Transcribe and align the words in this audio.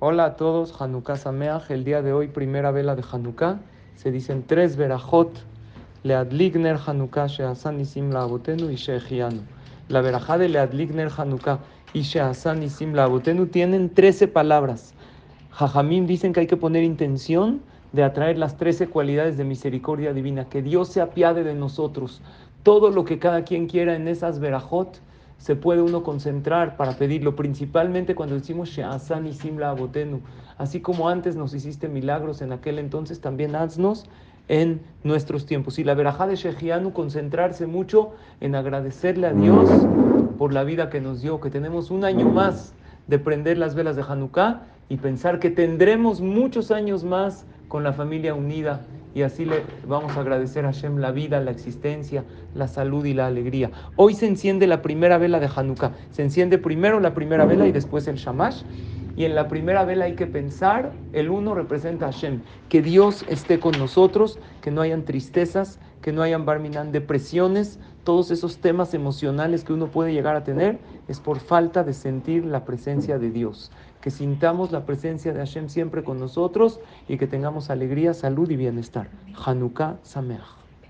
Hola 0.00 0.26
a 0.26 0.36
todos, 0.36 0.80
Hanukkah 0.80 1.16
Sameach. 1.16 1.72
El 1.72 1.82
día 1.82 2.02
de 2.02 2.12
hoy, 2.12 2.28
primera 2.28 2.70
vela 2.70 2.94
de 2.94 3.02
Hanukkah. 3.10 3.58
Se 3.96 4.12
dicen 4.12 4.44
tres 4.46 4.76
verajot. 4.76 5.32
Leadligner 6.04 6.78
Hanukkah, 6.86 7.26
Sheasan 7.26 7.80
Isim 7.80 8.12
Laabotenu 8.12 8.70
y 8.70 8.76
Sheechianu. 8.76 9.40
La 9.88 10.00
verajá 10.00 10.38
de 10.38 10.50
Leadligner 10.50 11.10
Hanukkah 11.16 11.58
y 11.94 12.02
Sheasan 12.02 12.62
Isim 12.62 12.94
Laabotenu 12.94 13.46
tienen 13.46 13.92
13 13.92 14.28
palabras. 14.28 14.94
Jajamim 15.50 16.06
dicen 16.06 16.32
que 16.32 16.40
hay 16.40 16.46
que 16.46 16.56
poner 16.56 16.84
intención 16.84 17.60
de 17.90 18.04
atraer 18.04 18.38
las 18.38 18.56
13 18.56 18.86
cualidades 18.90 19.36
de 19.36 19.42
misericordia 19.42 20.12
divina. 20.12 20.48
Que 20.48 20.62
Dios 20.62 20.90
se 20.90 21.00
apiade 21.00 21.42
de 21.42 21.54
nosotros. 21.54 22.22
Todo 22.62 22.90
lo 22.90 23.04
que 23.04 23.18
cada 23.18 23.42
quien 23.42 23.66
quiera 23.66 23.96
en 23.96 24.06
esas 24.06 24.38
verajot 24.38 25.00
se 25.38 25.56
puede 25.56 25.82
uno 25.82 26.02
concentrar 26.02 26.76
para 26.76 26.92
pedirlo, 26.92 27.36
principalmente 27.36 28.14
cuando 28.14 28.34
decimos 28.34 28.68
Sheasan 28.68 29.26
y 29.26 29.32
Simla 29.32 29.70
Abotenu. 29.70 30.20
Así 30.58 30.80
como 30.80 31.08
antes 31.08 31.36
nos 31.36 31.54
hiciste 31.54 31.88
milagros 31.88 32.42
en 32.42 32.52
aquel 32.52 32.78
entonces, 32.78 33.20
también 33.20 33.54
haznos 33.54 34.04
en 34.48 34.80
nuestros 35.04 35.46
tiempos. 35.46 35.78
Y 35.78 35.84
la 35.84 35.94
verajá 35.94 36.26
de 36.26 36.36
Shejianu, 36.36 36.92
concentrarse 36.92 37.66
mucho 37.66 38.12
en 38.40 38.54
agradecerle 38.54 39.28
a 39.28 39.32
Dios 39.32 39.70
por 40.38 40.52
la 40.52 40.64
vida 40.64 40.90
que 40.90 41.00
nos 41.00 41.22
dio, 41.22 41.40
que 41.40 41.50
tenemos 41.50 41.90
un 41.90 42.04
año 42.04 42.28
más 42.28 42.74
de 43.06 43.18
prender 43.18 43.58
las 43.58 43.74
velas 43.74 43.96
de 43.96 44.02
Hanukkah 44.02 44.62
y 44.88 44.96
pensar 44.96 45.38
que 45.38 45.50
tendremos 45.50 46.20
muchos 46.20 46.70
años 46.70 47.04
más 47.04 47.46
con 47.68 47.84
la 47.84 47.92
familia 47.92 48.34
unida 48.34 48.80
y 49.14 49.22
así 49.22 49.44
le 49.44 49.62
vamos 49.86 50.16
a 50.16 50.20
agradecer 50.20 50.64
a 50.64 50.72
Hashem 50.72 50.98
la 50.98 51.10
vida, 51.10 51.40
la 51.40 51.50
existencia, 51.50 52.24
la 52.54 52.68
salud 52.68 53.04
y 53.04 53.14
la 53.14 53.26
alegría. 53.26 53.70
Hoy 53.96 54.14
se 54.14 54.26
enciende 54.26 54.66
la 54.66 54.82
primera 54.82 55.18
vela 55.18 55.40
de 55.40 55.48
Hanukkah. 55.54 55.92
Se 56.10 56.22
enciende 56.22 56.58
primero 56.58 57.00
la 57.00 57.14
primera 57.14 57.44
vela 57.44 57.66
y 57.66 57.72
después 57.72 58.06
el 58.08 58.16
Shamash. 58.16 58.62
Y 59.18 59.24
en 59.24 59.34
la 59.34 59.48
primera 59.48 59.84
vela 59.84 60.04
hay 60.04 60.14
que 60.14 60.28
pensar, 60.28 60.92
el 61.12 61.28
uno 61.28 61.52
representa 61.52 62.06
a 62.06 62.12
Hashem, 62.12 62.42
que 62.68 62.82
Dios 62.82 63.24
esté 63.28 63.58
con 63.58 63.76
nosotros, 63.76 64.38
que 64.60 64.70
no 64.70 64.80
hayan 64.80 65.04
tristezas, 65.04 65.80
que 66.02 66.12
no 66.12 66.22
hayan 66.22 66.46
barminan 66.46 66.92
depresiones, 66.92 67.80
todos 68.04 68.30
esos 68.30 68.58
temas 68.58 68.94
emocionales 68.94 69.64
que 69.64 69.72
uno 69.72 69.88
puede 69.88 70.12
llegar 70.12 70.36
a 70.36 70.44
tener, 70.44 70.78
es 71.08 71.18
por 71.18 71.40
falta 71.40 71.82
de 71.82 71.94
sentir 71.94 72.44
la 72.44 72.64
presencia 72.64 73.18
de 73.18 73.32
Dios. 73.32 73.72
Que 74.00 74.10
sintamos 74.10 74.70
la 74.70 74.86
presencia 74.86 75.32
de 75.32 75.40
Hashem 75.40 75.68
siempre 75.68 76.04
con 76.04 76.20
nosotros 76.20 76.78
y 77.08 77.18
que 77.18 77.26
tengamos 77.26 77.70
alegría, 77.70 78.14
salud 78.14 78.48
y 78.48 78.54
bienestar. 78.54 79.08
Hanukkah 79.44 79.96
Sameach. 80.04 80.67